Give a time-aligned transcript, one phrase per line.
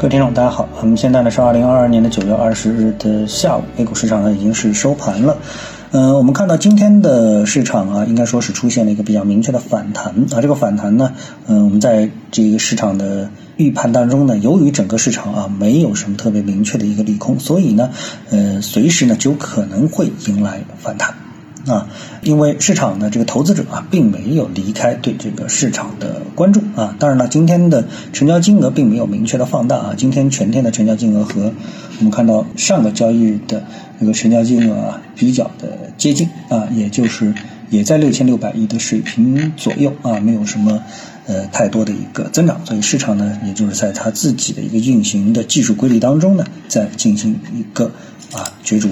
[0.00, 0.66] 各位听众，大家好。
[0.80, 5.36] 我们现在呢是二零二二年的九月二十日的下午，A 股市场呢已经是收盘了。
[5.90, 10.40] 嗯，我们看到今天的市场啊，应该说是出现了一个比较明确的反弹啊。
[10.40, 11.12] 这个反弹呢，
[11.48, 13.28] 嗯，我们在这个市场的
[13.58, 17.90] 预判当中呢，由于整个市场啊没有什么特别明确的一个利空，所以呢，
[18.30, 21.14] 呃，随时呢就可能会迎来反弹。
[21.66, 21.88] 啊，
[22.22, 26.96] 因为市场的这个投资者啊，并没有离开对这个市场的关注啊。
[26.98, 29.94] 当然了，今天的成交金额并没有明确的放大啊。
[29.96, 31.52] 今天全天的成交金额和
[31.98, 33.62] 我们看到上个交易日的
[33.98, 37.34] 那个成交金额啊，比较的接近啊，也就是
[37.68, 40.82] 也在六千六百亿的水平左右啊，没有什么
[41.26, 42.64] 呃太多的一个增长。
[42.64, 47.92] 所以市场呢，也就是在它自己的一个运行的技术规律当中呢，在进行一个
[48.32, 48.88] 啊角逐。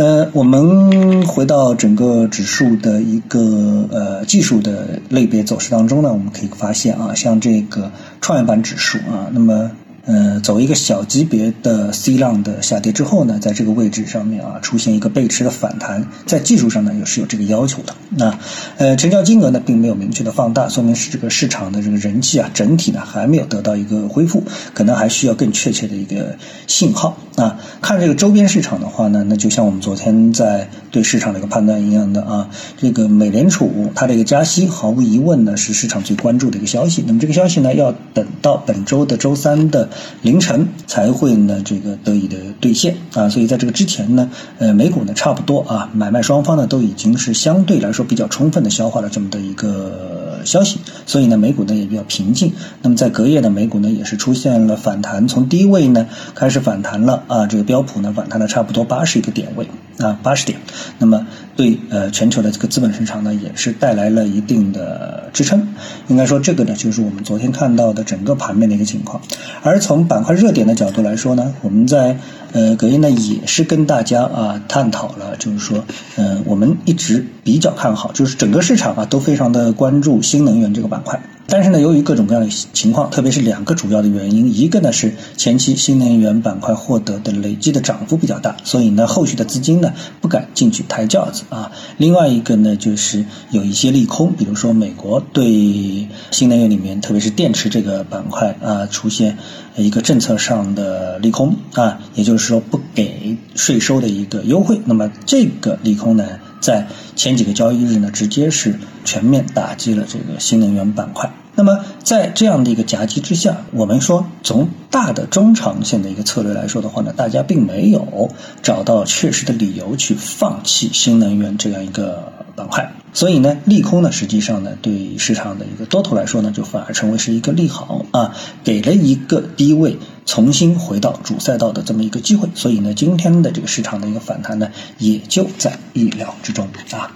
[0.00, 9.70] 呃，我们回到整个指数的一个呃技术的类别走势当中呢，我们可以发现啊，像这个创业板指数啊，那么。
[10.06, 17.94] 呃，走一个小级别的 C 浪的下跌之后呢，在这个位置上面啊，出现一个背驰的反弹，在技术上呢也是有这个要求的。
[18.08, 18.38] 那
[18.78, 26.36] 呃，成交金额呢并没有明确的放大，说明是这个市场的这个人气啊，整体呢还没有得到一个恢复，可能还需要更确切的一个
[26.66, 27.58] 信号啊。
[27.82, 37.04] 看这个周边市场的话呢，那就像我们昨天在对市场的一个判断一样的啊，这个美联储它这个加息，毫无疑问呢是市场最关注的一个消息。
[37.06, 39.89] 那么这个消息呢，要等到本周的周三的。
[40.22, 52.52] 凌晨才会呢，这个得以的兑现啊，所以在这个之前呢，呃，美股呢差不多啊，买卖双方呢都已经是相对来说比较充分的消化了这么的一个消息，所以呢，美股呢也比较平静。
[52.82, 59.68] 那么在隔夜呢美股呢也是出现了反弹，从低位呢开始反弹了啊，这个标普呢反弹了差不多八十一个点位
[59.98, 60.58] 啊，八十点。
[60.98, 61.26] 那么
[61.60, 65.68] 对呃全球的这个资本市场呢也是带来了一定的支撑。
[66.08, 69.20] 应该说这个呢就是我们昨天看到的整个盘面的一个情况，
[69.62, 72.16] 而从板块热点的角度来说呢，我们在
[72.52, 75.84] 呃隔夜呢也是跟大家啊探讨了，就是说，
[76.16, 81.20] 呃我们一直比较看好，就是整个市场啊都非常的关注新能源这个板块。
[81.50, 91.72] 但是呢，由于各种各样的情况，特别是两个主要的原因，一个呢是前期新能源板块获得的累计的涨幅比较大，所以呢后续的资金呢不敢进去抬轿子啊。
[91.98, 99.36] 另外一个呢就是有一些利空，比如说美国对新能源里面，特别是电池这个板块啊出现
[99.76, 104.80] 一个政策上的利空啊，也就是说不给税收的一个优惠。
[104.84, 106.24] 那么这个利空呢？
[106.60, 111.32] 在前几个交易日呢，直接是全面打击了这个新能源板块。
[111.56, 118.30] 那么在这样的一个夹击之下，我们说从大的中长线的一个策略来说的话呢，大家并没有
[118.62, 122.92] 找到确实的理由去放弃新能源这样一个板块。
[123.12, 128.32] 所以呢，利空呢，实际上呢，对市场的一个多头来说呢，就反而成为是一个利好啊，
[128.62, 129.98] 给了一个低位
[130.30, 132.48] 重新回到主赛道的这么一个机会。
[132.54, 137.10] 所以呢，今天的这个市场的一个反弹呢，也就在意料之中啊。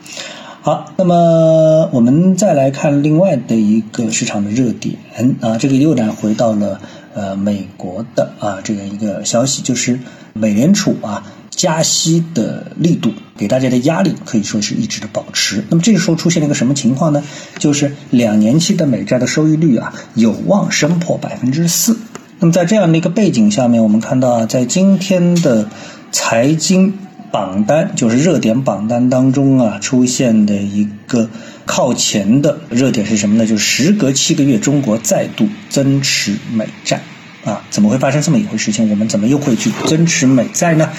[0.63, 4.97] 好，那么我们再来看另外的一个市场的热点
[5.41, 6.81] 啊，这个又呢回到了
[7.15, 10.01] 呃美国的啊这样一个消息，就是
[10.33, 11.23] 美联储啊。
[11.51, 15.63] 加息的力度给大家的压力可以说是一直的保持。
[15.71, 17.23] 那么这个时候出现了一个什么情况呢？
[17.61, 21.97] 就是两年期的美债的收益率啊有望升破百分之四。
[22.41, 25.69] 那么在这样的一个背景下面，我们看到啊，在今天的
[26.13, 26.93] 财经
[27.31, 31.31] 榜单，就是热点榜单当中啊，出现的一个
[31.65, 33.47] 靠前的热点是什么呢？
[33.47, 37.01] 就是时隔七个月，中国再度增持美债。
[37.45, 38.89] 啊，怎么会发生这么一回事情？
[38.89, 40.91] 我们怎么又会去增持美债呢？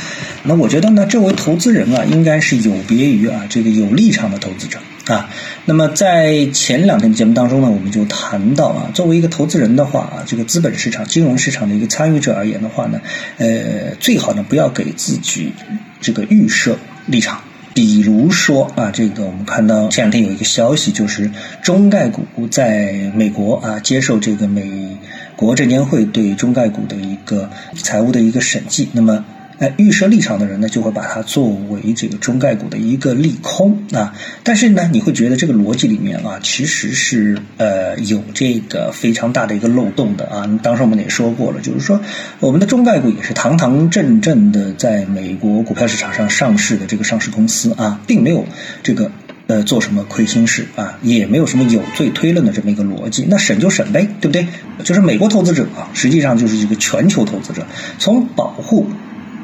[0.43, 5.27] 那我觉得呢，这位投资人啊，应该是有别于啊这个有立场的投资者啊。
[5.65, 13.01] 那么在前两天节目当中呢，我们就谈到啊，作为一个投资人的话啊，这个资本市场、金融市场的一个参与者而言的话呢，
[13.39, 15.51] 呃，最好呢不要给自己
[15.99, 16.77] 这个预设
[17.07, 17.41] 立场。
[17.73, 21.31] 比如说啊，这个我们看到这两天有一个消息，就是
[21.63, 24.95] 中概股在美国啊接受这个美。
[25.35, 29.25] 国证监会对中概股的一个财务的一个审计，那么，
[29.59, 34.13] 哎，预设立场的人呢，就会把它作为这个中概股的一个利空啊。
[34.43, 40.49] 但是呢，你会觉得这个逻辑里面啊，其实是呃有这个非常大的一个漏洞的啊。
[40.63, 42.01] 当时我们也说过了，就是说
[42.39, 48.45] 我们的中概股也是堂堂正正的在美国股票市场上上市的这个上市公司啊，并没有
[48.83, 49.11] 这个。
[49.47, 50.97] 呃，做什么亏心事啊？
[51.03, 53.25] 也没有什么有罪推论的这么一个逻辑。
[53.29, 54.47] 那审就审呗，对不对？
[54.83, 57.65] 就是美国投资者啊，实际上就是一个全球投资者，
[57.99, 58.87] 从保护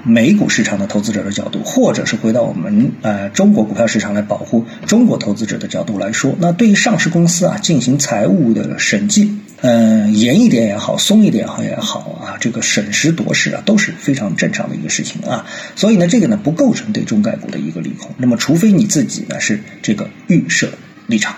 [0.04, 15.46] 美股市场的投资者的角度，或者是回到我们呃中国股票市场来保护中国投资者的角度来说，那对于上市公司啊进行财务的审计，嗯，严一点也好，松一点好也好啊，这个审时度势啊都是非常正常的一个事情啊。
[15.76, 18.10] 所以呢，这个呢不构成对中概股的一个利空。
[18.18, 20.70] 那么，除非你自己呢是这个预设
[21.08, 21.36] 立场。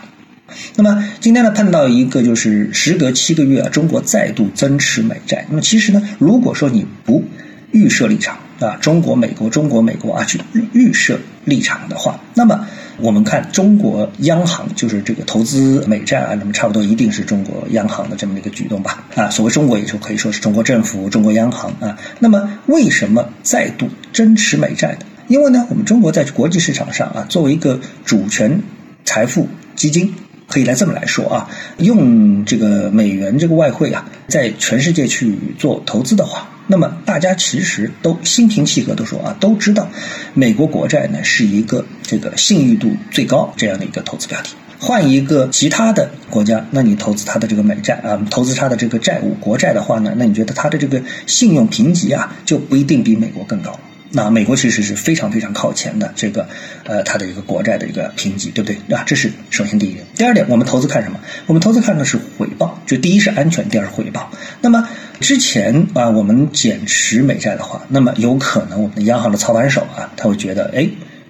[0.75, 5.45] 那么今天呢碰到一个就是时隔七个月啊，中国再度增持美债。
[5.49, 7.23] 那么其实呢，如果说你不
[7.73, 10.39] 预设立场啊，中国、美国、中国、美国啊，去
[10.71, 12.65] 预设立场的话，那么
[12.97, 19.03] 我们看中国央行就是这个投资美债啊，那么差不多一定是中国央行的这么一个举动吧？
[19.15, 21.97] 啊，所谓中国也就可以说是中国政府、中国央行啊。
[22.19, 24.99] 那么为什么再度增持美债呢？
[25.27, 28.61] 因为呢，我们中国在国际市场上啊，作为一个主权
[29.03, 30.13] 财富基金。
[30.45, 39.89] 可以来这么来说啊，用这个美元这个外汇啊，在全世界去做投资的话，那么大家其实都心平气和的说啊，都知道
[40.33, 44.49] 美国国债呢是一个这个信誉度最高这样的一个投资标的。
[44.79, 53.79] 换一个其他的国家，那你投资它的这个美债啊，投资它的这个债务国债的话呢，那你觉得它的这个信用评级啊，就不一定比美国更高。
[54.15, 56.47] 那美国其实是非常非常靠前的，这个
[56.85, 58.95] 呃，它的一个国债的一个评级，对不对？
[58.95, 60.05] 啊，这是首先第一点。
[60.15, 61.19] 第二点，我们投资看什么？
[61.47, 64.29] 我们投资看的是回报，就第一是安全，第二是回报。
[64.61, 64.87] 那么
[65.19, 70.87] 之前啊，我们减持美债的话，那么有可能我们的央行的操盘手啊，他会觉得，哎，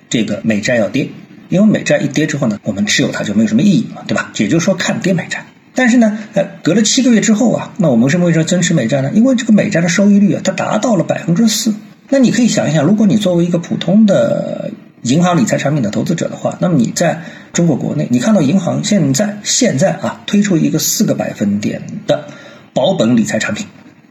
[0.09, 1.07] 这个美债要跌，
[1.47, 4.33] 因为美债一跌之后呢，我们持有它就没有什么意义嘛，对吧？
[4.35, 5.45] 也就是说看跌美债。
[5.73, 9.09] 但是呢，呃，隔了七个月之后啊，那我们为什么会增持美债呢？
[9.13, 11.73] 因为这个美债的收益率啊，它达到了百分之四。
[12.13, 14.69] 那你可以想一想，如果你作为一个普通的
[15.01, 17.19] 银行理财产品的投资者的话，那么你在
[17.53, 22.27] 中国国内，你看到银行现在现在啊推出一个四个百分点的
[22.71, 23.65] 保本理财产品，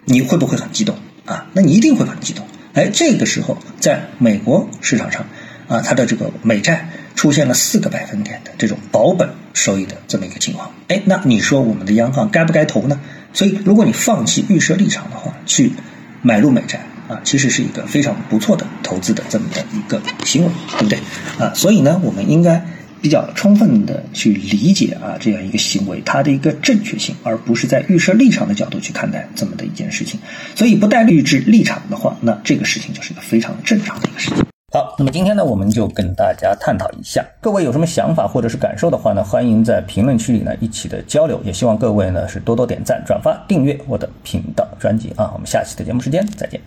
[0.05, 0.97] 你会不会很激动
[1.27, 1.47] 啊？
[1.53, 2.45] 那你一定会很激动。
[2.73, 5.25] 哎，这个时候在美国市场上
[5.69, 12.99] 啊，它的这个美债出现了四个百分点的这种保本收益的这么一个情况，哎，那你说我们的央行该不该投呢？
[13.33, 15.71] 所以，如果你放弃预设立场的话，去
[16.21, 16.85] 买入美债。
[17.13, 20.99] 啊，其实是一个非常不错的投资的这么的一个行为，对不对？
[21.39, 22.65] 啊，所以呢，我们应该
[23.01, 30.19] 比较充分的去理解啊这样一个行为它的一个正确性，而不是在预设立场的角度去看待这么的一件事情。
[30.55, 34.45] 所以不带预置立场的话，那这个事情就是一个非常正常的一个事情。
[34.73, 45.31] 好，那么今天呢，我们就跟大家探讨一下，各位有什么想法或者是感受的话呢，欢迎在评论区里呢一起的交流，也希望各位呢是多多点赞、转发、订阅我的频道专辑啊。
[45.35, 46.59] 我们下期的节目时间再见。